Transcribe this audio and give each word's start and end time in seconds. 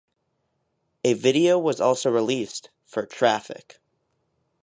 A 1.03 1.13
video 1.13 1.59
was 1.59 1.79
also 1.79 2.09
released 2.09 2.71
for 2.87 3.05
"Traffic". 3.05 3.77